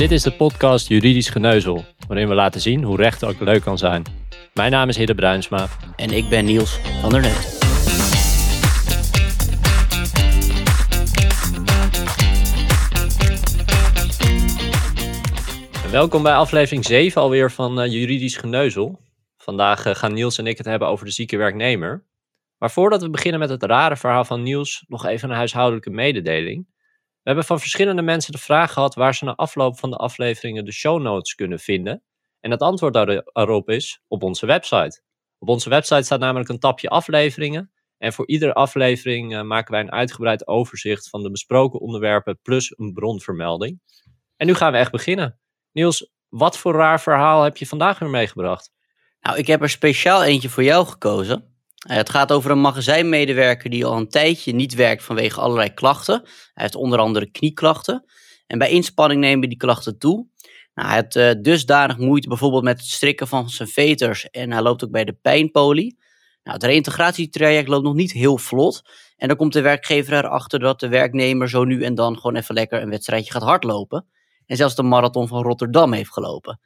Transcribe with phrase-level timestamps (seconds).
[0.00, 3.78] Dit is de podcast Juridisch Geneuzel, waarin we laten zien hoe recht ook leuk kan
[3.78, 4.02] zijn.
[4.54, 5.68] Mijn naam is Hidde Bruinsma.
[5.96, 7.58] En ik ben Niels van der Net.
[15.90, 19.00] Welkom bij aflevering 7 alweer van uh, Juridisch Geneuzel.
[19.36, 22.06] Vandaag uh, gaan Niels en ik het hebben over de zieke werknemer.
[22.58, 26.66] Maar voordat we beginnen met het rare verhaal van Niels, nog even een huishoudelijke mededeling.
[27.22, 30.64] We hebben van verschillende mensen de vraag gehad waar ze na afloop van de afleveringen
[30.64, 32.02] de show notes kunnen vinden.
[32.40, 35.02] En het antwoord daarop is op onze website.
[35.38, 37.72] Op onze website staat namelijk een tapje afleveringen.
[37.98, 42.78] En voor iedere aflevering uh, maken wij een uitgebreid overzicht van de besproken onderwerpen plus
[42.78, 43.80] een bronvermelding.
[44.36, 45.40] En nu gaan we echt beginnen.
[45.72, 48.70] Niels, wat voor raar verhaal heb je vandaag weer meegebracht?
[49.20, 51.59] Nou, ik heb er speciaal eentje voor jou gekozen.
[51.88, 56.20] Uh, het gaat over een magazijnmedewerker die al een tijdje niet werkt vanwege allerlei klachten.
[56.24, 58.04] Hij heeft onder andere knieklachten.
[58.46, 60.26] En bij inspanning nemen die klachten toe.
[60.74, 64.62] Nou, hij heeft uh, dusdanig moeite bijvoorbeeld met het strikken van zijn veters en hij
[64.62, 65.98] loopt ook bij de pijnpolie.
[66.42, 68.82] Nou, het reïntegratietraject loopt nog niet heel vlot.
[69.16, 72.54] En dan komt de werkgever erachter dat de werknemer zo nu en dan gewoon even
[72.54, 74.06] lekker een wedstrijdje gaat hardlopen.
[74.46, 76.60] En zelfs de marathon van Rotterdam heeft gelopen.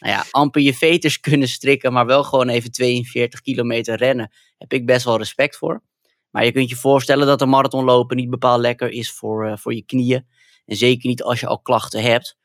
[0.00, 4.30] Nou ja, amper je veters kunnen strikken, maar wel gewoon even 42 kilometer rennen.
[4.58, 5.82] Heb ik best wel respect voor.
[6.30, 9.56] Maar je kunt je voorstellen dat een marathon lopen niet bepaald lekker is voor, uh,
[9.56, 10.26] voor je knieën.
[10.66, 12.38] En zeker niet als je al klachten hebt.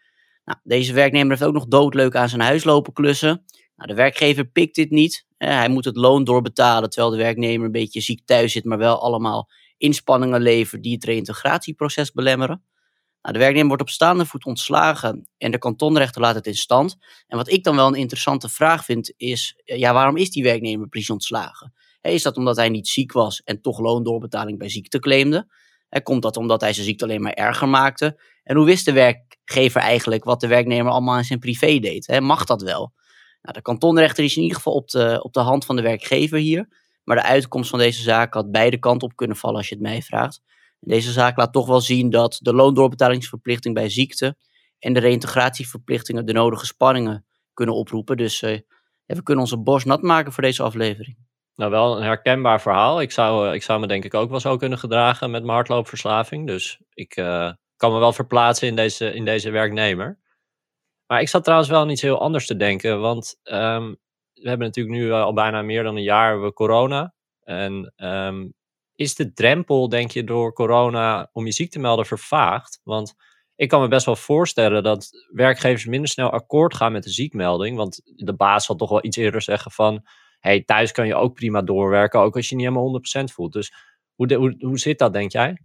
[0.46, 3.44] Nou, deze werknemer heeft ook nog doodleuk aan zijn huis lopen klussen.
[3.76, 5.26] Nou, de werkgever pikt dit niet.
[5.38, 8.78] Eh, hij moet het loon doorbetalen, terwijl de werknemer een beetje ziek thuis zit, maar
[8.78, 12.64] wel allemaal inspanningen levert die het reïntegratieproces belemmeren.
[13.26, 16.98] Nou, de werknemer wordt op staande voet ontslagen en de kantonrechter laat het in stand.
[17.28, 20.88] En wat ik dan wel een interessante vraag vind is, ja, waarom is die werknemer
[20.88, 21.74] precies ontslagen?
[22.02, 25.48] Is dat omdat hij niet ziek was en toch loondoorbetaling bij ziekte claimde?
[26.04, 28.22] Komt dat omdat hij zijn ziekte alleen maar erger maakte?
[28.44, 32.20] En hoe wist de werkgever eigenlijk wat de werknemer allemaal in zijn privé deed?
[32.20, 32.94] Mag dat wel?
[33.42, 36.38] Nou, de kantonrechter is in ieder geval op de, op de hand van de werkgever
[36.38, 36.68] hier.
[37.04, 39.84] Maar de uitkomst van deze zaak had beide kanten op kunnen vallen als je het
[39.84, 40.42] mij vraagt.
[40.86, 44.38] Deze zaak laat toch wel zien dat de loondoorbetalingsverplichting bij ziekte
[44.80, 48.18] en de reïntegratieverplichtingen de nodige spanningen kunnen oproepen.
[48.18, 48.60] Dus uh,
[49.06, 51.18] we kunnen onze borst nat maken voor deze aflevering.
[51.56, 53.02] Nou, wel een herkenbaar verhaal.
[53.02, 56.48] Ik zou, ik zou me denk ik ook wel zo kunnen gedragen met mijn hardloopverslaving.
[56.48, 60.20] Dus ik uh, kan me wel verplaatsen in deze, in deze werknemer.
[61.08, 63.00] Maar ik zat trouwens wel aan iets heel anders te denken.
[63.00, 63.98] Want um,
[64.34, 67.14] we hebben natuurlijk nu al bijna meer dan een jaar corona.
[67.44, 68.54] En um,
[68.96, 72.80] is de drempel, denk je, door corona om je ziek te melden vervaagd?
[72.84, 73.14] Want
[73.56, 77.78] ik kan me best wel voorstellen dat werkgevers minder snel akkoord gaan met de ziekmelding.
[77.78, 80.06] Want de baas zal toch wel iets eerder zeggen van...
[80.40, 83.54] hey, thuis kan je ook prima doorwerken, ook als je niet helemaal 100% voelt.
[83.54, 83.74] Dus
[84.16, 85.58] hoe, hoe, hoe zit dat, denk jij?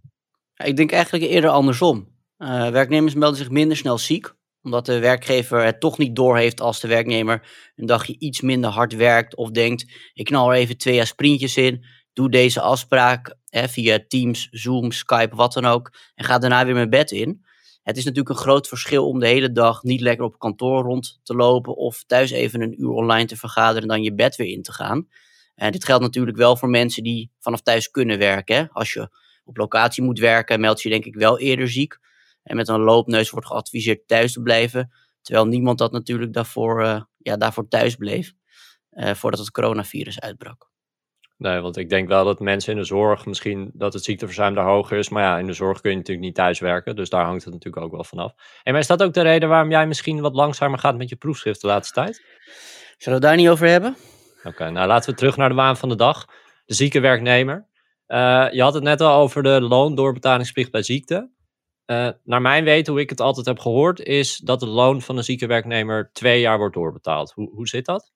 [0.55, 2.07] Ik denk eigenlijk eerder andersom.
[2.37, 6.79] Uh, werknemers melden zich minder snel ziek, omdat de werkgever het toch niet doorheeft als
[6.79, 11.05] de werknemer een dagje iets minder hard werkt of denkt, ik knal er even twee
[11.05, 16.37] sprintjes in, doe deze afspraak hè, via Teams, Zoom, Skype, wat dan ook, en ga
[16.37, 17.45] daarna weer mijn bed in.
[17.83, 21.19] Het is natuurlijk een groot verschil om de hele dag niet lekker op kantoor rond
[21.23, 24.47] te lopen of thuis even een uur online te vergaderen en dan je bed weer
[24.47, 25.07] in te gaan.
[25.55, 28.55] En dit geldt natuurlijk wel voor mensen die vanaf thuis kunnen werken.
[28.55, 28.69] Hè.
[28.69, 29.09] Als je
[29.43, 31.97] op locatie moet werken, meld je denk ik wel eerder ziek.
[32.43, 34.91] En met een loopneus wordt geadviseerd thuis te blijven.
[35.21, 38.33] Terwijl niemand dat natuurlijk daarvoor, uh, ja, daarvoor thuis bleef.
[38.91, 40.70] Uh, voordat het coronavirus uitbrak.
[41.41, 44.65] Nee, want ik denk wel dat mensen in de zorg misschien dat het ziekteverzuim daar
[44.65, 45.09] hoger is.
[45.09, 46.95] Maar ja, in de zorg kun je natuurlijk niet thuis werken.
[46.95, 48.33] Dus daar hangt het natuurlijk ook wel vanaf.
[48.63, 51.15] En maar is dat ook de reden waarom jij misschien wat langzamer gaat met je
[51.15, 52.15] proefschrift de laatste tijd?
[52.97, 53.95] Zullen we het daar niet over hebben?
[54.37, 56.25] Oké, okay, nou laten we terug naar de waan van de dag.
[56.65, 57.67] De zieke werknemer.
[58.07, 61.29] Uh, je had het net al over de loondoorbetalingsplicht bij ziekte.
[61.85, 65.17] Uh, naar mijn weten, hoe ik het altijd heb gehoord, is dat het loon van
[65.17, 67.31] een zieke werknemer twee jaar wordt doorbetaald.
[67.31, 68.11] Hoe, hoe zit dat?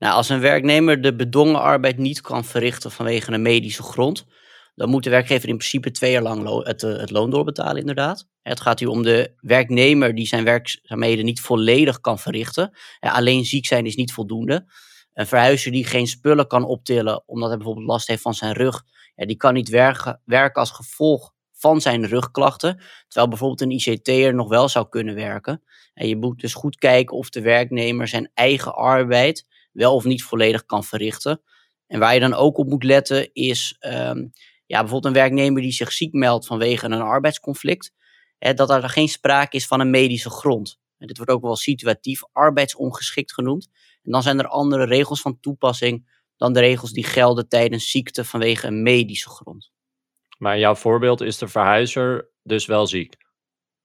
[0.00, 4.26] Nou, als een werknemer de bedongen arbeid niet kan verrichten vanwege een medische grond,
[4.74, 8.28] dan moet de werkgever in principe twee jaar lang het, eh, het loon doorbetalen, inderdaad.
[8.42, 12.76] Het gaat hier om de werknemer die zijn werkzaamheden niet volledig kan verrichten.
[13.00, 14.64] alleen ziek zijn is niet voldoende.
[15.12, 18.82] Een verhuizer die geen spullen kan optillen omdat hij bijvoorbeeld last heeft van zijn rug,
[19.14, 22.80] die kan niet werken, werken als gevolg van zijn rugklachten.
[23.08, 25.62] Terwijl bijvoorbeeld een ICT'er nog wel zou kunnen werken.
[25.94, 30.22] En je moet dus goed kijken of de werknemer zijn eigen arbeid wel of niet
[30.22, 31.42] volledig kan verrichten.
[31.86, 34.32] En waar je dan ook op moet letten is um,
[34.66, 37.92] ja, bijvoorbeeld een werknemer die zich ziek meldt vanwege een arbeidsconflict.
[38.38, 40.78] Hè, dat er geen sprake is van een medische grond.
[40.98, 43.68] En dit wordt ook wel situatief arbeidsongeschikt genoemd.
[44.02, 48.24] En dan zijn er andere regels van toepassing dan de regels die gelden tijdens ziekte
[48.24, 49.70] vanwege een medische grond.
[50.38, 53.16] Maar in jouw voorbeeld is de verhuizer dus wel ziek?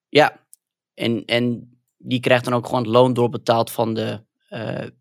[0.10, 0.48] Ja,
[0.94, 4.25] en, en die krijgt dan ook gewoon het loon doorbetaald van de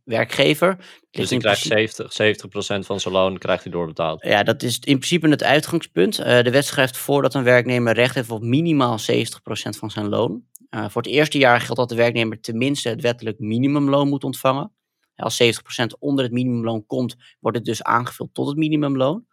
[0.04, 0.76] werkgever.
[1.10, 4.24] Dus die krijgt 70, 70% van zijn loon krijgt hij doorbetaald.
[4.24, 6.20] Ja, dat is in principe het uitgangspunt.
[6.20, 9.04] Uh, de wet schrijft voor dat een werknemer recht heeft op minimaal 70%
[9.78, 10.44] van zijn loon.
[10.70, 14.72] Uh, voor het eerste jaar geldt dat de werknemer tenminste het wettelijk minimumloon moet ontvangen.
[15.16, 15.46] Als 70%
[15.98, 19.26] onder het minimumloon komt, wordt het dus aangevuld tot het minimumloon.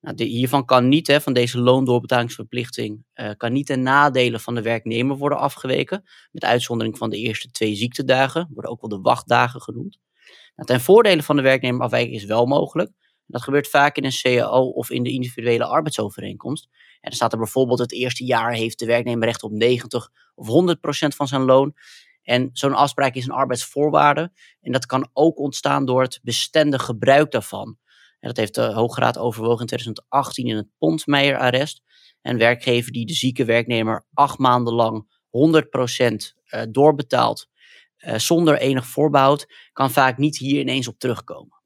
[0.00, 4.62] Nou, hiervan kan niet, hè, van deze loondoorbetalingsverplichting, uh, kan niet ten nadele van de
[4.62, 6.04] werknemer worden afgeweken.
[6.32, 9.98] Met uitzondering van de eerste twee ziektedagen, worden ook wel de wachtdagen genoemd.
[10.56, 12.90] Nou, ten voordele van de werknemer afwijken is wel mogelijk.
[13.26, 16.68] Dat gebeurt vaak in een CAO of in de individuele arbeidsovereenkomst.
[16.72, 20.46] En dan staat er bijvoorbeeld het eerste jaar heeft de werknemer recht op 90 of
[20.46, 21.74] 100 procent van zijn loon.
[22.22, 24.32] En zo'n afspraak is een arbeidsvoorwaarde.
[24.60, 27.78] En dat kan ook ontstaan door het bestendig gebruik daarvan.
[28.20, 31.82] En dat heeft de Hoge Raad overwogen in 2018 in het Ponsmeijer-arrest.
[32.22, 37.48] Een werkgever die de zieke werknemer acht maanden lang 100% eh, doorbetaalt,
[37.98, 41.58] uh, zonder enig voorbehoud, kan vaak niet hier ineens op terugkomen.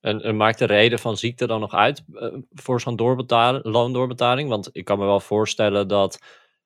[0.00, 3.24] En, en, maakt de reden van ziekte dan nog uit uh, voor zo'n
[3.62, 4.48] loondoorbetaling?
[4.48, 6.18] Want ik kan me wel voorstellen dat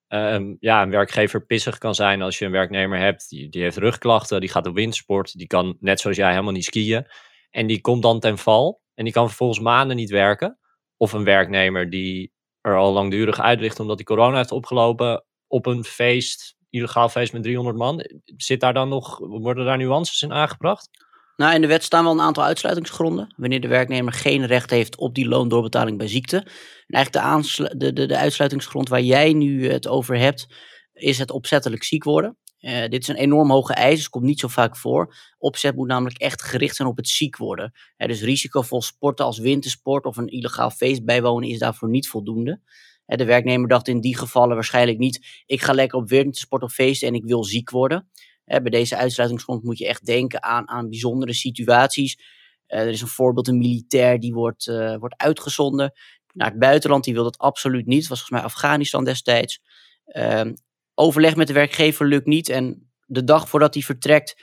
[0.08, 3.76] uh, ja, een werkgever pissig kan zijn als je een werknemer hebt die, die heeft
[3.76, 7.06] rugklachten, die gaat op windsport, die kan net zoals jij helemaal niet skiën.
[7.50, 10.58] En die komt dan ten val en die kan vervolgens maanden niet werken.
[10.96, 15.66] Of een werknemer die er al langdurig uit ligt omdat hij corona heeft opgelopen op
[15.66, 18.04] een feest, illegaal feest met 300 man.
[18.36, 20.88] Zit daar dan nog, worden daar nuances in aangebracht?
[21.36, 23.34] Nou, in de wet staan wel een aantal uitsluitingsgronden.
[23.36, 26.46] Wanneer de werknemer geen recht heeft op die loondoorbetaling bij ziekte.
[26.86, 30.46] En eigenlijk de, de, de, de uitsluitingsgrond waar jij nu het over hebt,
[30.92, 32.36] is het opzettelijk ziek worden.
[32.62, 35.14] Uh, dit is een enorm hoge eis, dus komt niet zo vaak voor.
[35.38, 37.72] Opzet moet namelijk echt gericht zijn op het ziek worden.
[37.96, 42.60] Uh, dus risicovol sporten als wintersport of een illegaal feest bijwonen is daarvoor niet voldoende.
[43.06, 46.72] Uh, de werknemer dacht in die gevallen waarschijnlijk niet: ik ga lekker op wintersport of
[46.72, 48.08] feesten en ik wil ziek worden.
[48.44, 52.18] bij deze uitsluitingsgrond moet je echt denken aan, aan bijzondere situaties.
[52.66, 54.66] er is een voorbeeld, een militair die wordt,
[54.98, 55.92] wordt uitgezonden
[56.32, 57.04] naar het buitenland.
[57.04, 58.00] Die wil dat absoluut niet.
[58.00, 59.60] Dat was volgens mij Afghanistan destijds.
[60.04, 60.52] Ehm,
[60.94, 62.48] overleg met de werkgever lukt niet.
[62.48, 64.42] En de dag voordat hij vertrekt,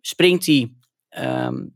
[0.00, 0.74] springt hij
[1.08, 1.66] ehm,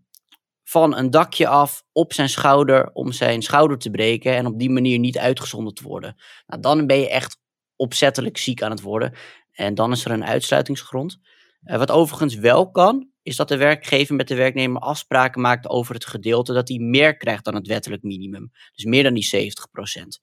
[0.65, 4.71] van een dakje af op zijn schouder om zijn schouder te breken en op die
[4.71, 6.17] manier niet uitgezonden te worden.
[6.47, 7.39] Nou, dan ben je echt
[7.77, 9.13] opzettelijk ziek aan het worden.
[9.53, 11.19] En dan is er een uitsluitingsgrond.
[11.65, 15.95] Uh, wat overigens wel kan, is dat de werkgever met de werknemer afspraken maakt over
[15.95, 18.51] het gedeelte dat hij meer krijgt dan het wettelijk minimum.
[18.73, 20.21] Dus meer dan die 70 procent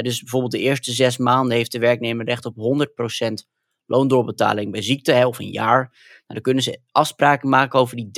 [0.00, 3.32] dus bijvoorbeeld de eerste zes maanden heeft de werknemer recht op 100%
[3.86, 5.80] loondoorbetaling bij ziekte of een jaar.
[5.80, 8.10] Nou, dan kunnen ze afspraken maken over die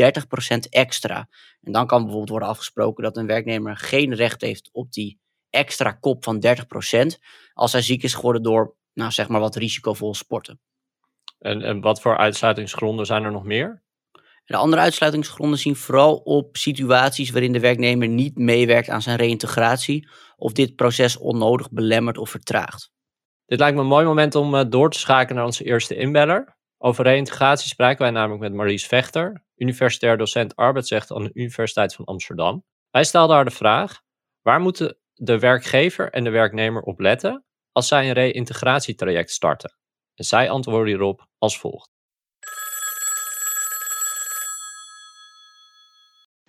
[0.56, 1.28] 30% extra.
[1.60, 5.18] En dan kan bijvoorbeeld worden afgesproken dat een werknemer geen recht heeft op die
[5.50, 7.06] extra kop van 30%
[7.52, 10.60] als hij ziek is geworden door, nou zeg maar, wat risicovol sporten.
[11.38, 13.83] En, en wat voor uitsluitingsgronden zijn er nog meer?
[14.44, 20.08] De andere uitsluitingsgronden zien vooral op situaties waarin de werknemer niet meewerkt aan zijn reïntegratie
[20.36, 22.92] of dit proces onnodig belemmert of vertraagt.
[23.46, 26.56] Dit lijkt me een mooi moment om eh, door te schakelen naar onze eerste inbeller.
[26.78, 32.04] Over reïntegratie spreken wij namelijk met Maries Vechter, universitair docent arbeidsrecht aan de Universiteit van
[32.04, 32.64] Amsterdam.
[32.90, 34.00] Wij stelden haar de vraag:
[34.42, 39.76] waar moeten de werkgever en de werknemer op letten als zij een reïntegratietraject starten?
[40.14, 41.93] En zij antwoordde hierop als volgt.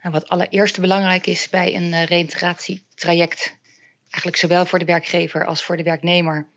[0.05, 3.57] Nou, wat allereerst belangrijk is bij een uh, reïntegratietraject,
[4.01, 6.47] eigenlijk zowel voor de werkgever als voor de werknemer,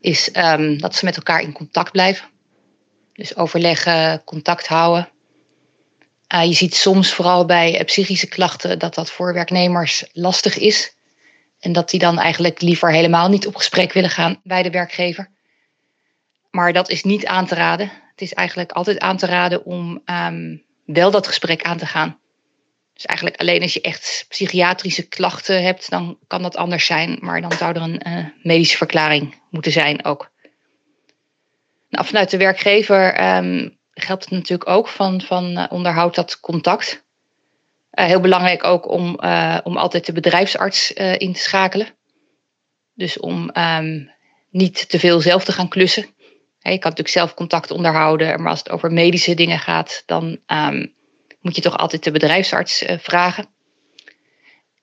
[0.00, 2.28] is um, dat ze met elkaar in contact blijven.
[3.12, 5.08] Dus overleggen, contact houden.
[6.34, 10.94] Uh, je ziet soms vooral bij uh, psychische klachten dat dat voor werknemers lastig is.
[11.60, 15.30] En dat die dan eigenlijk liever helemaal niet op gesprek willen gaan bij de werkgever.
[16.50, 17.92] Maar dat is niet aan te raden.
[18.10, 22.18] Het is eigenlijk altijd aan te raden om um, wel dat gesprek aan te gaan.
[22.96, 27.18] Dus eigenlijk alleen als je echt psychiatrische klachten hebt, dan kan dat anders zijn.
[27.20, 30.30] Maar dan zou er een uh, medische verklaring moeten zijn ook.
[31.88, 37.04] Nou, vanuit de werkgever um, geldt het natuurlijk ook van, van uh, onderhoud dat contact.
[37.92, 39.08] Uh, heel belangrijk ook om,
[39.62, 41.88] om altijd de bedrijfsarts in te schakelen.
[42.94, 44.10] Dus om um,
[44.50, 46.02] niet te veel zelf te gaan klussen.
[46.02, 50.94] je kan natuurlijk zelf contact onderhouden, maar als het over medische dingen gaat, dan um,
[51.46, 53.46] moet je toch altijd de bedrijfsarts uh, vragen.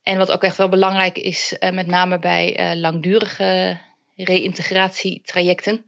[0.01, 3.79] En wat ook echt wel belangrijk is, uh, met name bij uh, langdurige
[4.15, 5.85] reïntegratietrajecten,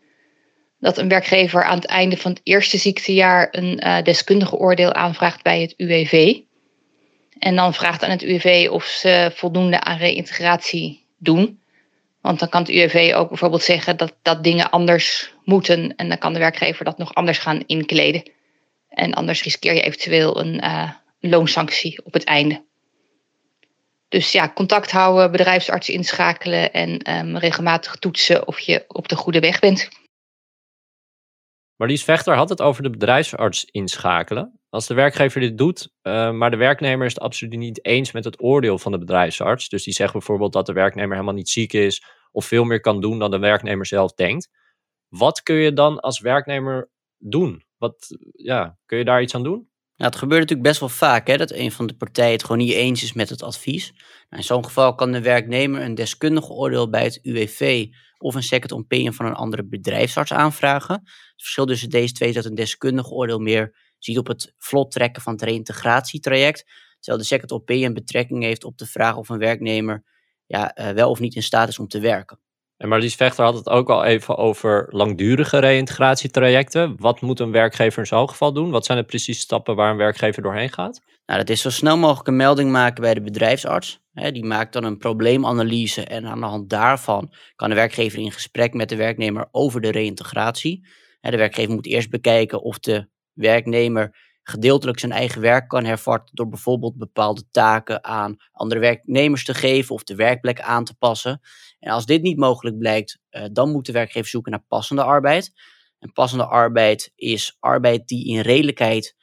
[0.79, 5.61] dat een werkgever aan het einde van het eerste ziektejaar een deskundige oordeel aanvraagt bij
[5.61, 6.39] het UWV.
[7.39, 11.59] En dan vraagt aan het UWV of ze voldoende aan reïntegratie doen.
[12.21, 15.95] Want dan kan het UWV ook bijvoorbeeld zeggen dat, dat dingen anders moeten.
[15.95, 18.23] En dan kan de werkgever dat nog anders gaan inkleden.
[18.95, 22.65] En anders riskeer je eventueel een uh, loonsanctie op het einde.
[24.07, 29.39] Dus ja, contact houden, bedrijfsarts inschakelen en um, regelmatig toetsen of je op de goede
[29.39, 29.89] weg bent.
[31.75, 34.59] Marlies Vechter had het over de bedrijfsarts inschakelen.
[34.69, 38.23] Als de werkgever dit doet, uh, maar de werknemer is het absoluut niet eens met
[38.23, 39.69] het oordeel van de bedrijfsarts.
[39.69, 43.01] Dus die zegt bijvoorbeeld dat de werknemer helemaal niet ziek is of veel meer kan
[43.01, 44.49] doen dan de werknemer zelf denkt.
[45.07, 47.63] Wat kun je dan als werknemer doen?
[47.77, 49.69] Wat, ja, kun je daar iets aan doen?
[49.97, 52.57] Nou, het gebeurt natuurlijk best wel vaak hè, dat een van de partijen het gewoon
[52.57, 53.91] niet eens is met het advies.
[53.91, 58.43] Nou, in zo'n geval kan de werknemer een deskundig oordeel bij het UWV of een
[58.43, 60.95] second opinion van een andere bedrijfsarts aanvragen.
[60.95, 64.91] Het verschil tussen deze twee is dat een deskundig oordeel meer ziet op het vlot
[64.91, 66.63] trekken van het reïntegratietraject,
[66.99, 70.03] terwijl de second opinion betrekking heeft op de vraag of een werknemer
[70.45, 72.39] ja, uh, wel of niet in staat is om te werken.
[72.77, 76.95] En Marlies Vechter had het ook al even over langdurige reïntegratietrajecten.
[76.97, 78.71] Wat moet een werkgever in zo'n geval doen?
[78.71, 81.01] Wat zijn de precieze stappen waar een werkgever doorheen gaat?
[81.25, 83.99] Nou, dat is zo snel mogelijk een melding maken bij de bedrijfsarts.
[84.13, 88.73] die maakt dan een probleemanalyse en aan de hand daarvan kan de werkgever in gesprek
[88.73, 90.87] met de werknemer over de reïntegratie.
[91.21, 96.47] de werkgever moet eerst bekijken of de werknemer gedeeltelijk zijn eigen werk kan hervatten door
[96.47, 101.41] bijvoorbeeld bepaalde taken aan andere werknemers te geven of de werkplek aan te passen.
[101.79, 105.53] En als dit niet mogelijk blijkt, uh, dan moet de werkgever zoeken naar passende arbeid.
[105.99, 109.15] En passende arbeid is arbeid die in redelijkheid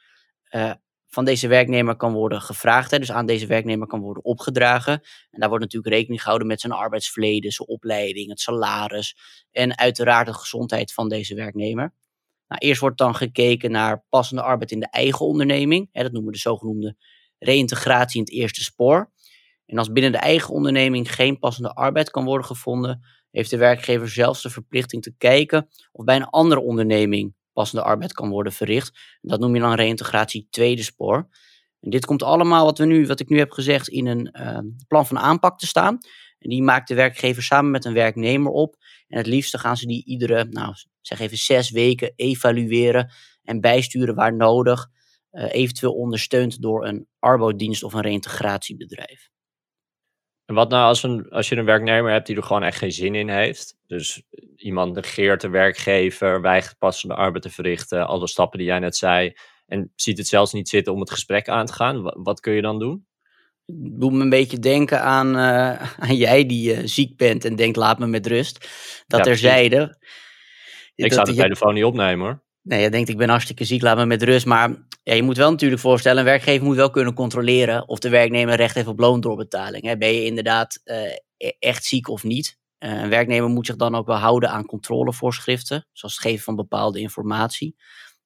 [0.49, 0.73] uh,
[1.07, 2.91] van deze werknemer kan worden gevraagd.
[2.91, 4.93] Hè, dus aan deze werknemer kan worden opgedragen.
[5.31, 9.17] En daar wordt natuurlijk rekening gehouden met zijn arbeidsverleden, zijn opleiding, het salaris
[9.51, 11.93] en uiteraard de gezondheid van deze werknemer.
[12.53, 15.89] Nou, eerst wordt dan gekeken naar passende arbeid in de eigen onderneming.
[15.91, 16.95] Hè, dat noemen we de zogenoemde
[17.39, 19.11] reïntegratie in het eerste spoor.
[19.65, 24.09] En als binnen de eigen onderneming geen passende arbeid kan worden gevonden, heeft de werkgever
[24.09, 29.17] zelfs de verplichting te kijken of bij een andere onderneming passende arbeid kan worden verricht.
[29.21, 31.29] dat noem je dan reïntegratie tweede spoor.
[31.79, 34.59] En dit komt allemaal wat, we nu, wat ik nu heb gezegd in een uh,
[34.87, 35.97] plan van aanpak te staan.
[36.39, 38.75] En die maakt de werkgever samen met een werknemer op.
[39.07, 40.73] En het liefste gaan ze die iedere, nou
[41.07, 43.11] zeg even zes weken evalueren
[43.43, 44.87] en bijsturen waar nodig.
[45.31, 49.31] Uh, eventueel ondersteund door een arbodienst of een reïntegratiebedrijf.
[50.45, 52.91] En wat nou als, een, als je een werknemer hebt die er gewoon echt geen
[52.91, 53.77] zin in heeft?
[53.87, 54.23] Dus
[54.55, 59.33] iemand negeert de werkgever, weigert passende arbeid te verrichten, alle stappen die jij net zei,
[59.65, 62.23] en ziet het zelfs niet zitten om het gesprek aan te gaan.
[62.23, 63.07] Wat, kun je dan doen?
[63.75, 67.77] doe me een beetje denken aan, uh, aan jij die uh, ziek bent en denkt
[67.77, 68.69] laat me met rust.
[69.07, 69.97] Dat er zeiden.
[70.95, 72.43] Ik zou de telefoon niet opnemen hoor.
[72.61, 74.45] Nee, je denkt ik ben hartstikke ziek, laat me met rust.
[74.45, 78.09] Maar ja, je moet wel natuurlijk voorstellen, een werkgever moet wel kunnen controleren of de
[78.09, 79.83] werknemer recht heeft op loondoorbetaling.
[79.83, 79.97] Hè.
[79.97, 82.57] Ben je inderdaad uh, echt ziek of niet?
[82.79, 86.55] Uh, een werknemer moet zich dan ook wel houden aan controlevoorschriften, zoals het geven van
[86.55, 87.75] bepaalde informatie.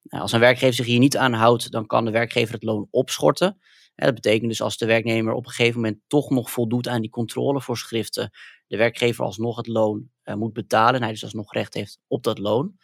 [0.02, 2.88] Nou, als een werkgever zich hier niet aan houdt, dan kan de werkgever het loon
[2.90, 3.58] opschorten.
[3.94, 7.10] dat betekent dus als de werknemer op een gegeven moment toch nog voldoet aan die
[7.10, 8.30] controlevoorschriften,
[8.66, 12.38] de werkgever alsnog het loon moet betalen en hij dus alsnog recht heeft op dat
[12.38, 12.76] loon.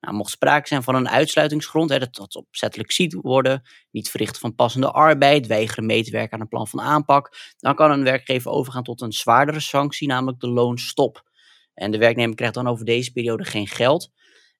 [0.00, 4.40] Nou, mocht sprake zijn van een uitsluitingsgrond, hè, dat dat opzettelijk ziet worden, niet verrichten
[4.40, 8.04] van passende arbeid, weigeren mee te werken aan een plan van aanpak, dan kan een
[8.04, 11.22] werkgever overgaan tot een zwaardere sanctie, namelijk de loonstop.
[11.74, 14.10] En de werknemer krijgt dan over deze periode geen geld.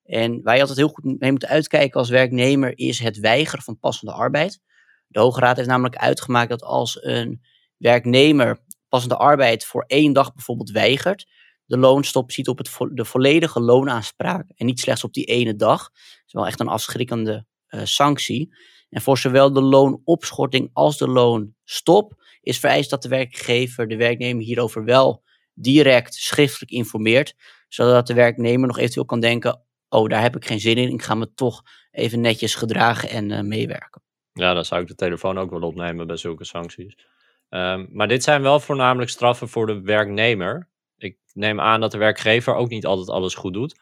[0.03, 3.79] En waar je altijd heel goed mee moet uitkijken als werknemer is het weigeren van
[3.79, 4.59] passende arbeid.
[5.07, 7.41] De Hoge Raad heeft namelijk uitgemaakt dat als een
[7.77, 11.27] werknemer passende arbeid voor één dag bijvoorbeeld weigert,
[11.65, 15.79] de loonstop ziet op het de volledige loonaanspraak en niet slechts op die ene dag.
[15.83, 18.55] Dat is wel echt een afschrikkende uh, sanctie.
[18.89, 24.43] En voor zowel de loonopschorting als de loonstop is vereist dat de werkgever de werknemer
[24.43, 27.35] hierover wel direct schriftelijk informeert,
[27.67, 31.03] zodat de werknemer nog eventueel kan denken, oh daar heb ik geen zin in, ik
[31.03, 34.01] ga me toch even netjes gedragen en uh, meewerken.
[34.33, 36.95] Ja, dan zou ik de telefoon ook wel opnemen bij zulke sancties.
[37.49, 40.69] Um, maar dit zijn wel voornamelijk straffen voor de werknemer
[41.35, 43.75] neem aan dat de werkgever ook niet altijd alles goed doet.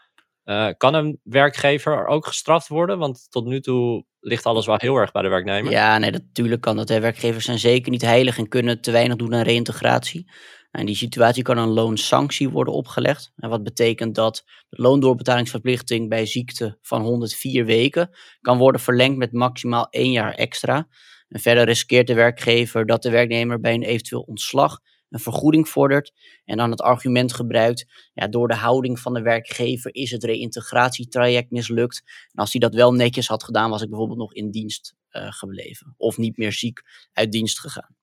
[0.45, 2.97] Uh, kan een werkgever ook gestraft worden?
[2.97, 5.71] Want tot nu toe ligt alles wel heel erg bij de werknemer.
[5.71, 6.89] Ja, nee, natuurlijk kan dat.
[6.89, 10.31] Werkgevers zijn zeker niet heilig en kunnen te weinig doen aan reïntegratie.
[10.71, 13.31] In die situatie kan een loonsanctie worden opgelegd.
[13.35, 18.09] En wat betekent dat de loondoorbetalingsverplichting bij ziekte van 104 weken
[18.41, 20.87] kan worden verlengd met maximaal één jaar extra.
[21.27, 24.79] En verder riskeert de werkgever dat de werknemer bij een eventueel ontslag
[25.13, 26.13] een vergoeding vordert
[26.45, 31.51] en dan het argument gebruikt, ja, door de houding van de werkgever is het reïntegratietraject
[31.51, 32.03] mislukt.
[32.05, 35.31] En als hij dat wel netjes had gedaan, was ik bijvoorbeeld nog in dienst uh,
[35.31, 36.81] gebleven of niet meer ziek
[37.13, 37.95] uit dienst gegaan.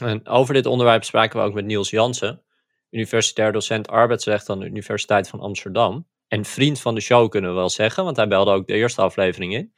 [0.00, 2.42] En over dit onderwerp spraken we ook met Niels Jansen.
[2.90, 6.08] universitair docent arbeidsrecht aan de Universiteit van Amsterdam.
[6.28, 9.02] En vriend van de show kunnen we wel zeggen, want hij belde ook de eerste
[9.02, 9.72] aflevering in.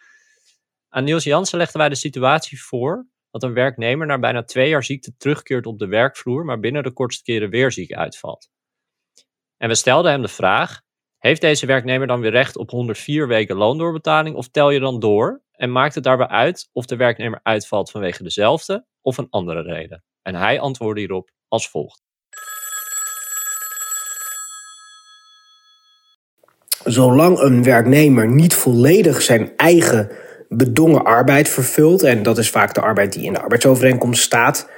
[0.89, 4.85] Aan Niels Jansen legden wij de situatie voor dat een werknemer na bijna twee jaar
[4.85, 8.51] ziekte terugkeert op de werkvloer, maar binnen de kortste keren weer ziek uitvalt.
[9.57, 10.81] En we stelden hem de vraag:
[11.19, 15.43] heeft deze werknemer dan weer recht op 104 weken loondoorbetaling of tel je dan door?
[15.53, 20.05] En maakt het daarbij uit of de werknemer uitvalt vanwege dezelfde of een andere reden?
[20.23, 22.03] En hij antwoordde hierop als volgt.
[26.85, 30.11] Zolang een werknemer niet volledig zijn eigen
[30.57, 34.69] bedongen arbeid vervult, en dat is vaak de arbeid die in de arbeidsovereenkomst staat,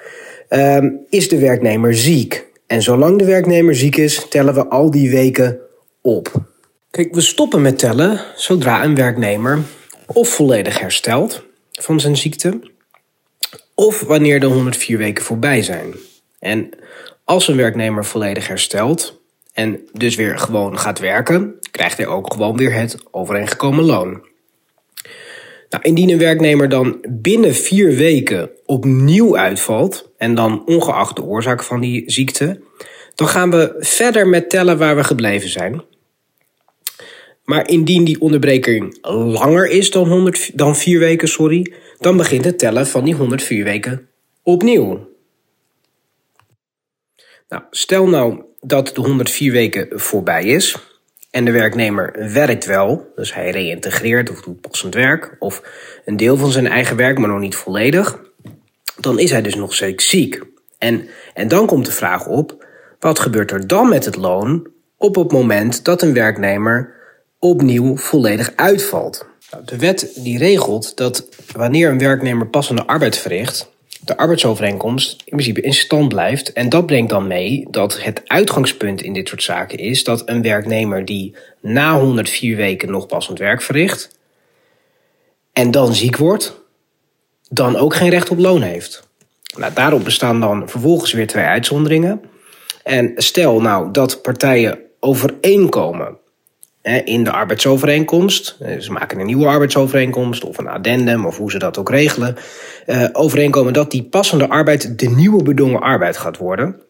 [0.49, 2.47] ehm, is de werknemer ziek.
[2.67, 5.59] En zolang de werknemer ziek is, tellen we al die weken
[6.03, 6.33] op.
[6.91, 9.59] Kijk, we stoppen met tellen zodra een werknemer
[10.07, 12.61] of volledig herstelt van zijn ziekte,
[13.75, 15.95] of wanneer de 104 weken voorbij zijn.
[16.39, 16.69] En
[17.25, 19.21] als een werknemer volledig herstelt
[19.53, 24.23] en dus weer gewoon gaat werken, krijgt hij ook gewoon weer het overeengekomen loon.
[25.75, 31.63] Nou, indien een werknemer dan binnen vier weken opnieuw uitvalt, en dan ongeacht de oorzaak
[31.63, 32.61] van die ziekte,
[33.15, 35.83] dan gaan we verder met tellen waar we gebleven zijn.
[37.45, 42.59] Maar indien die onderbreking langer is dan, 100, dan 4 weken, sorry, dan begint het
[42.59, 44.09] tellen van die 104 weken
[44.43, 45.09] opnieuw.
[47.49, 50.77] Nou, stel nou dat de 104 weken voorbij is
[51.35, 55.63] en de werknemer werkt wel, dus hij reïntegreert of doet passend werk, of
[56.05, 58.21] een deel van zijn eigen werk, maar nog niet volledig,
[59.01, 60.43] dan is hij dus nog steeds ziek.
[60.79, 62.67] En, en dan komt de vraag op,
[62.99, 66.95] wat gebeurt er dan met het loon op het moment dat een werknemer
[67.39, 69.27] opnieuw volledig uitvalt?
[69.51, 73.74] Nou, de wet die regelt dat wanneer een werknemer passende arbeid verricht,
[74.05, 76.53] de arbeidsovereenkomst in principe in stand blijft.
[76.53, 80.43] En dat brengt dan mee dat het uitgangspunt in dit soort zaken is dat een
[80.43, 84.19] werknemer die na 104 weken nog passend werk verricht
[85.55, 86.61] en dan ziek wordt,
[87.51, 89.09] dan ook geen recht op loon heeft.
[89.57, 92.23] Nou, daarop bestaan dan vervolgens weer twee uitzonderingen.
[92.83, 96.19] En stel nou dat partijen overeenkomen
[96.85, 98.57] in de arbeidsovereenkomst.
[98.61, 102.37] Eh, ze maken een nieuwe arbeidsovereenkomst of een addendum of hoe ze dat ook regelen.
[102.87, 106.81] Uh, overeenkomen dat die passende arbeid de nieuwe bedongen arbeid gaat worden.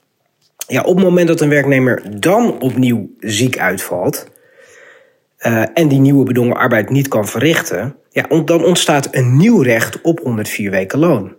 [0.67, 4.29] Ja, op het moment dat een werknemer dan opnieuw ziek uitvalt.
[5.39, 7.97] Uh, en die nieuwe bedongen arbeid niet kan verrichten.
[8.11, 11.35] Ja, dan ontstaat een nieuw recht op 104 weken loon.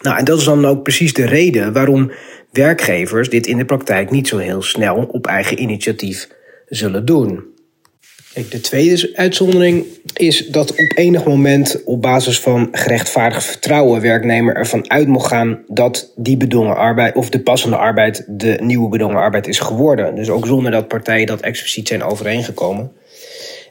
[0.00, 2.10] Nou, en dat is dan ook precies de reden waarom
[2.52, 6.28] werkgevers dit in de praktijk niet zo heel snel op eigen initiatief
[6.66, 7.53] zullen doen.
[8.34, 14.90] De tweede uitzondering is dat op enig moment op basis van gerechtvaardigd vertrouwen werknemer ervan
[14.90, 19.46] uit mocht gaan dat die bedongen arbeid of de passende arbeid de nieuwe bedongen arbeid
[19.46, 20.14] is geworden.
[20.14, 22.92] Dus ook zonder dat partijen dat expliciet zijn overeengekomen.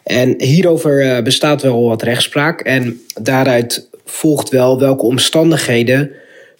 [0.04, 6.12] En hierover eh, bestaat wel wat rechtspraak en daaruit volgt wel welke omstandigheden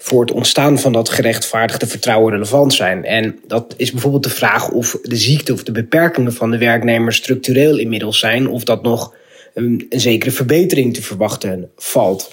[0.04, 3.06] voor het ontstaan van dat gerechtvaardigde vertrouwen relevant zijn.
[3.06, 7.13] En dat is bijvoorbeeld de vraag of de ziekte of de beperkingen van de werknemer
[7.13, 9.16] structureel inmiddels zijn, of dat nog
[9.54, 12.32] een, zekere verbetering te verwachten valt.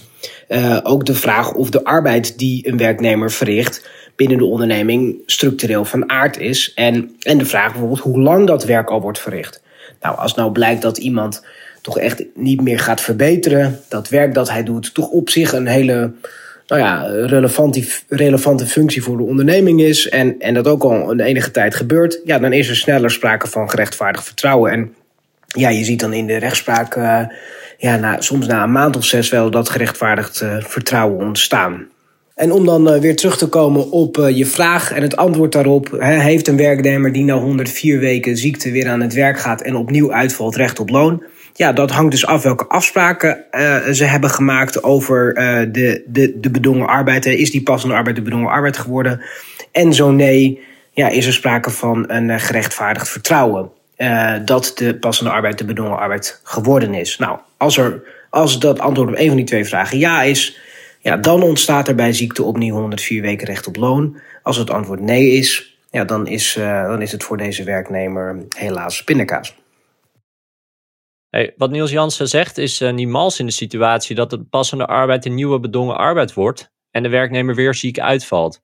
[0.49, 5.85] Uh, ook de vraag of de arbeid die een werknemer verricht binnen de onderneming structureel
[5.85, 6.73] van aard is.
[6.75, 9.63] En, en de vraag bijvoorbeeld hoe lang dat werk al wordt verricht.
[10.01, 11.45] Nou, als nou blijkt dat iemand
[11.81, 15.67] toch echt niet meer gaat verbeteren, dat werk dat hij doet toch op zich een
[15.67, 16.13] hele
[16.71, 20.09] nou ja, relevante, relevante functie voor de onderneming is.
[20.09, 22.21] En, en dat ook al een enige tijd gebeurt.
[22.25, 24.73] Ja, dan is er sneller sprake van gerechtvaardigd vertrouwen.
[24.73, 24.95] En
[25.47, 27.21] ja, je ziet dan in de rechtspraak, uh,
[27.79, 31.89] ja, na, soms na een maand of zes wel dat gerechtvaardigd uh, vertrouwen ontstaan.
[32.35, 35.97] En om dan uh, weer terug te komen op je vraag en het antwoord daarop.
[36.01, 40.13] Heeft een werknemer die na 104 weken ziekte weer aan het werk gaat en opnieuw
[40.13, 41.23] uitvalt recht op loon?
[41.55, 46.41] Ja, dat hangt dus af welke afspraken uh, ze hebben gemaakt over uh, de, de,
[46.41, 47.27] de bedongen arbeid.
[47.27, 49.21] Is die passende arbeid de bedongen arbeid geworden?
[49.73, 50.61] En zo nee,
[50.93, 53.71] ja, is er sprake van een gerechtvaardigd vertrouwen
[54.45, 57.19] dat de passende arbeid de bedongen arbeid geworden is.
[57.19, 60.59] Nou, als, er, als dat antwoord op een van die twee vragen ja is,
[61.01, 64.21] ja, dan ontstaat er bij ziekte opnieuw 104 weken recht op loon.
[64.43, 69.05] Als het antwoord nee is, ja, dan, is, dan is het voor deze werknemer helaas
[69.05, 69.60] pindakaas.
[71.57, 75.25] Wat Niels Jansen zegt is uh, niet mals in de situatie dat de passende arbeid
[75.25, 78.61] een nieuwe bedongen arbeid wordt en de werknemer weer ziek uitvalt.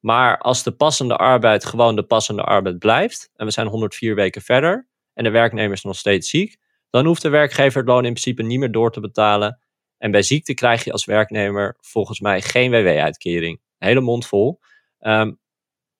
[0.00, 4.42] Maar als de passende arbeid gewoon de passende arbeid blijft en we zijn 104 weken
[4.42, 6.56] verder en de werknemer is nog steeds ziek,
[6.90, 9.60] dan hoeft de werkgever het loon in principe niet meer door te betalen.
[9.98, 13.60] En bij ziekte krijg je als werknemer volgens mij geen WW-uitkering.
[13.78, 14.60] Hele mond vol.
[15.00, 15.38] Um,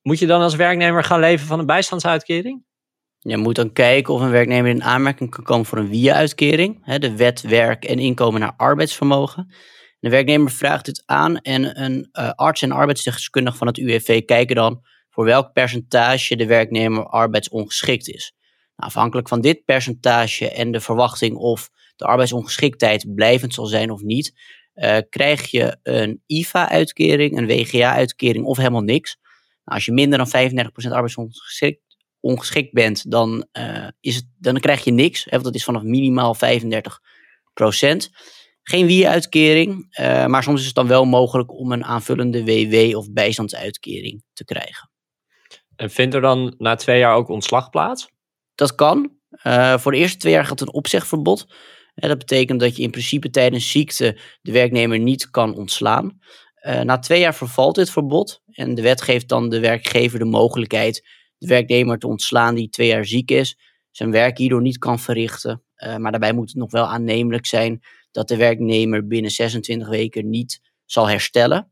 [0.03, 2.65] Moet je dan als werknemer gaan leven van een bijstandsuitkering?
[3.27, 6.99] Je moet dan kijken of een werknemer in aanmerking kan komen voor een WIA-uitkering.
[6.99, 9.55] De wet werk en inkomen naar arbeidsvermogen.
[10.01, 14.57] De werknemer vraagt dit aan en een uh, arts en arbeidsdeskundige van het UWV kijken
[14.57, 18.35] dan voor welk percentage de werknemer arbeidsongeschikt is.
[18.77, 24.03] Nou, afhankelijk van dit percentage en de verwachting of de arbeidsongeschiktheid blijvend zal zijn of
[24.03, 24.33] niet,
[24.75, 29.17] uh, krijg je een IVA-uitkering, een WGA-uitkering of helemaal niks.
[29.65, 31.86] Nou, als je minder dan 35% arbeidsongeschikt
[32.27, 35.25] ongeschikt bent, dan, uh, is het, dan krijg je niks.
[35.25, 36.39] Hè, want dat is vanaf minimaal 35%
[38.69, 43.13] Geen WIA-uitkering, uh, maar soms is het dan wel mogelijk om een aanvullende WW of
[43.13, 44.91] bijstandsuitkering te krijgen.
[45.77, 48.09] En vindt er dan na twee jaar ook ontslag plaats?
[48.55, 49.13] Dat kan.
[49.43, 51.47] Uh, voor de eerste twee jaar gaat een opzegverbod.
[51.95, 56.19] dat betekent dat je in principe tijdens ziekte de werknemer niet kan ontslaan.
[56.67, 60.25] Uh, na twee jaar vervalt dit verbod en de wet geeft dan de werkgever de
[60.25, 61.09] mogelijkheid
[61.39, 63.59] de werknemer te ontslaan die twee jaar ziek is,
[63.91, 65.63] zijn werk hierdoor niet kan verrichten.
[65.77, 70.29] Uh, maar daarbij moet het nog wel aannemelijk zijn dat de werknemer binnen 26 weken
[70.29, 71.71] niet zal herstellen.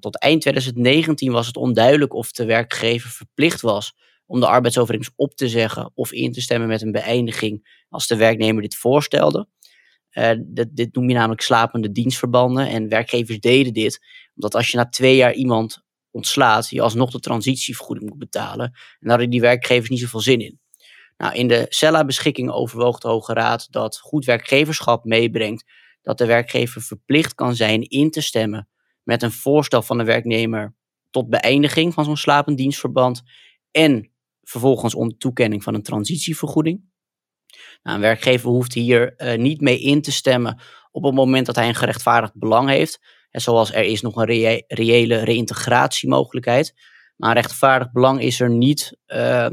[0.00, 3.94] Tot eind 2019 was het onduidelijk of de werkgever verplicht was
[4.26, 8.16] om de arbeidsovereenkomst op te zeggen of in te stemmen met een beëindiging als de
[8.16, 9.48] werknemer dit voorstelde.
[10.46, 14.00] Dit, dit noem je namelijk slapende dienstverbanden en werkgevers deden dit
[14.34, 15.82] omdat als je na twee jaar iemand
[16.18, 18.66] ontslaat, je alsnog de transitievergoeding moet betalen.
[18.66, 20.60] En daar hadden die werkgevers niet zoveel zin in.
[21.16, 25.64] Nou, in de CELA-beschikking overwoog de Hoge Raad dat goed werkgeverschap meebrengt
[26.02, 28.68] dat de werkgever verplicht kan zijn in te stemmen
[29.02, 30.74] met een voorstel van de werknemer
[31.10, 33.22] tot beëindiging van zo'n slapend dienstverband
[33.70, 36.82] en vervolgens onder toekenning van een transitievergoeding.
[37.82, 41.56] Nou, een werkgever hoeft hier uh, niet mee in te stemmen op het moment dat
[41.56, 43.00] hij een gerechtvaardigd belang heeft.
[43.30, 46.74] En zoals er is nog een reële reïntegratiemogelijkheid.
[47.16, 49.46] Maar rechtvaardig belang is er niet uh,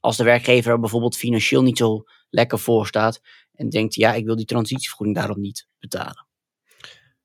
[0.00, 3.20] als de werkgever bijvoorbeeld financieel niet zo lekker voor staat.
[3.52, 6.26] En denkt, ja, ik wil die transitievergoeding daarom niet betalen.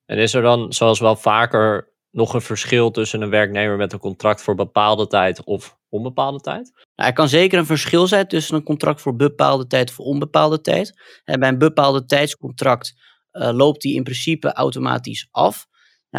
[0.06, 4.00] En is er dan, zoals wel vaker, nog een verschil tussen een werknemer met een
[4.00, 6.72] contract voor bepaalde tijd of onbepaalde tijd?
[6.96, 10.62] Nou, er kan zeker een verschil zijn tussen een contract voor bepaalde tijd of onbepaalde
[10.62, 11.02] tijd.
[11.24, 12.94] En bij een bepaalde tijdscontract
[13.32, 15.68] uh, loopt die in principe automatisch af.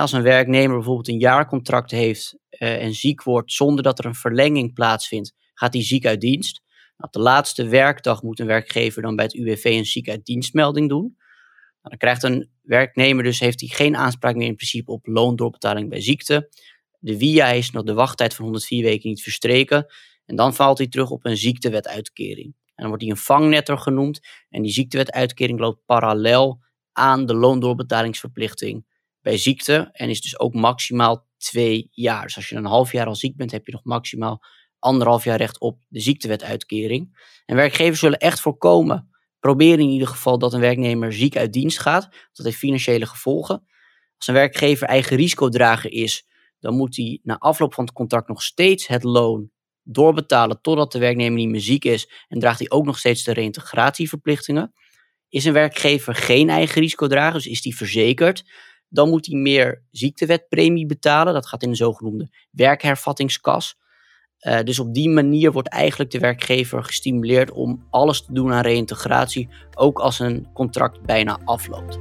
[0.00, 4.14] Als een werknemer bijvoorbeeld een jaarcontract heeft uh, en ziek wordt zonder dat er een
[4.14, 6.62] verlenging plaatsvindt, gaat hij ziek uit dienst.
[6.96, 10.24] Nou, op de laatste werkdag moet een werkgever dan bij het UWV een ziek uit
[10.24, 11.16] dienstmelding doen.
[11.82, 15.88] Nou, dan krijgt een werknemer dus heeft hij geen aanspraak meer in principe op loondoorbetaling
[15.88, 16.48] bij ziekte.
[16.98, 19.86] De WIA is nog de wachttijd van 104 weken niet verstreken.
[20.24, 22.46] En dan valt hij terug op een ziektewetuitkering.
[22.46, 24.20] En dan wordt hij een vangnetter genoemd.
[24.48, 26.60] En die ziektewetuitkering loopt parallel
[26.92, 28.84] aan de loondoorbetalingsverplichting
[29.22, 32.22] bij ziekte en is dus ook maximaal twee jaar.
[32.22, 34.42] Dus als je een half jaar al ziek bent, heb je nog maximaal
[34.78, 37.30] anderhalf jaar recht op de ziektewetuitkering.
[37.46, 39.08] En werkgevers zullen echt voorkomen,
[39.40, 42.08] proberen in ieder geval dat een werknemer ziek uit dienst gaat.
[42.32, 43.66] Dat heeft financiële gevolgen.
[44.16, 46.26] Als een werkgever eigen risicodrager is,
[46.58, 49.50] dan moet hij na afloop van het contract nog steeds het loon
[49.82, 53.32] doorbetalen totdat de werknemer niet meer ziek is en draagt hij ook nog steeds de
[53.32, 54.72] reïntegratieverplichtingen.
[55.28, 58.44] Is een werkgever geen eigen risicodrager, dus is die verzekerd,
[58.92, 61.34] dan moet hij meer ziektewetpremie betalen.
[61.34, 63.80] Dat gaat in de zogenoemde werkhervattingskas.
[64.40, 68.62] Uh, dus op die manier wordt eigenlijk de werkgever gestimuleerd om alles te doen aan
[68.62, 71.98] reïntegratie, ook als een contract bijna afloopt.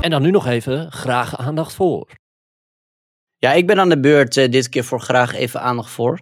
[0.00, 2.08] En dan nu nog even graag aandacht voor.
[3.38, 6.20] Ja, ik ben aan de beurt uh, dit keer voor graag even aandacht voor.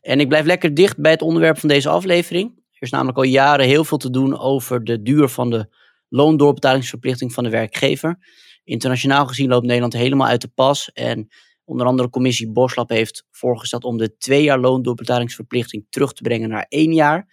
[0.00, 2.52] En ik blijf lekker dicht bij het onderwerp van deze aflevering.
[2.56, 5.68] Er is namelijk al jaren heel veel te doen over de duur van de
[6.08, 8.18] loondoorbetalingsverplichting van de werkgever.
[8.64, 10.92] Internationaal gezien loopt Nederland helemaal uit de pas.
[10.92, 11.28] En
[11.64, 16.66] onder andere commissie Boslap heeft voorgesteld om de twee jaar loondoorbetalingsverplichting terug te brengen naar
[16.68, 17.28] één jaar.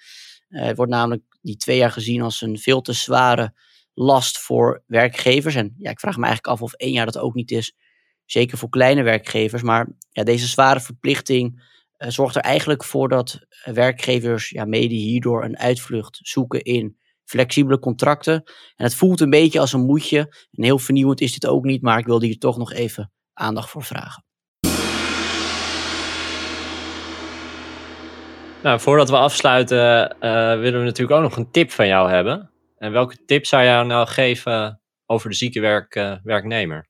[0.49, 3.53] Uh, wordt namelijk die twee jaar gezien als een veel te zware
[3.93, 5.55] last voor werkgevers.
[5.55, 7.75] En ja, ik vraag me eigenlijk af of één jaar dat ook niet is
[8.31, 9.61] Zeker voor kleine werkgevers.
[9.61, 11.63] Maar ja, deze zware verplichting
[11.97, 16.97] uh, zorgt er eigenlijk voor dat eh, werkgevers ja, mede hierdoor een uitvlucht zoeken in
[17.23, 18.33] flexibele contracten.
[18.75, 20.19] En het voelt een beetje als een moedje.
[20.51, 23.69] En heel vernieuwend is dit ook niet, maar ik wilde hier toch nog even aandacht
[23.69, 24.25] voor vragen.
[28.63, 32.51] Nou, voordat we afsluiten, uh, willen we natuurlijk ook nog een tip van jou hebben.
[32.77, 36.89] En welke tip zou jij nou geven over de zieke werk, werknemer?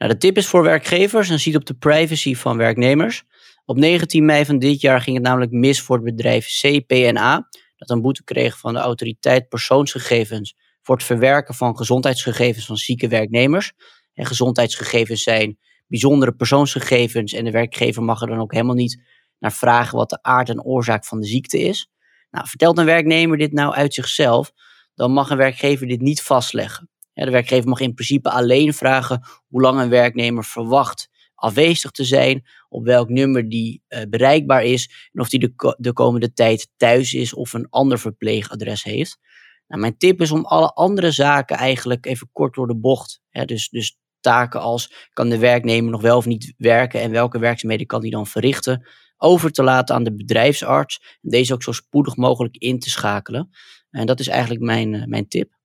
[0.00, 3.22] Nou, de tip is voor werkgevers en ziet op de privacy van werknemers.
[3.64, 7.90] Op 19 mei van dit jaar ging het namelijk mis voor het bedrijf CPNA, dat
[7.90, 13.72] een boete kreeg van de autoriteit persoonsgegevens voor het verwerken van gezondheidsgegevens van zieke werknemers.
[14.14, 19.02] En gezondheidsgegevens zijn bijzondere persoonsgegevens en de werkgever mag er dan ook helemaal niet
[19.38, 21.90] naar vragen wat de aard en oorzaak van de ziekte is.
[22.30, 24.52] Nou, vertelt een werknemer dit nou uit zichzelf,
[24.94, 26.90] dan mag een werkgever dit niet vastleggen.
[27.24, 32.46] De werkgever mag in principe alleen vragen hoe lang een werknemer verwacht afwezig te zijn,
[32.68, 37.14] op welk nummer die uh, bereikbaar is en of die de, de komende tijd thuis
[37.14, 39.18] is of een ander verpleegadres heeft.
[39.66, 43.20] Nou, mijn tip is om alle andere zaken eigenlijk even kort door de bocht.
[43.44, 47.86] Dus, dus taken als kan de werknemer nog wel of niet werken en welke werkzaamheden
[47.86, 51.18] kan hij dan verrichten, over te laten aan de bedrijfsarts.
[51.22, 53.50] En deze ook zo spoedig mogelijk in te schakelen.
[53.90, 55.59] En dat is eigenlijk mijn, uh, mijn tip.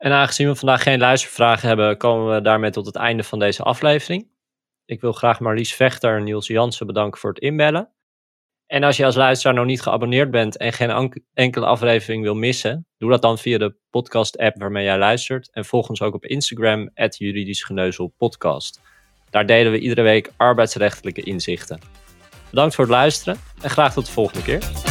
[0.00, 3.62] En aangezien we vandaag geen luistervragen hebben, komen we daarmee tot het einde van deze
[3.62, 4.28] aflevering.
[4.84, 7.90] Ik wil graag Marlies Vechter en Niels Jansen bedanken voor het inbellen.
[8.66, 12.86] En als je als luisteraar nog niet geabonneerd bent en geen enkele aflevering wil missen,
[12.98, 15.50] doe dat dan via de podcast-app waarmee jij luistert.
[15.52, 17.70] En volg ons ook op Instagram, juridisch
[18.16, 18.80] podcast.
[19.30, 21.80] Daar delen we iedere week arbeidsrechtelijke inzichten.
[22.50, 24.89] Bedankt voor het luisteren en graag tot de volgende keer.